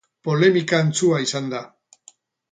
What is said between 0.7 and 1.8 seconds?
antzua izan da.